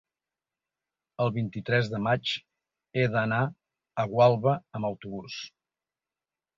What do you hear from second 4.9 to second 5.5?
autobús.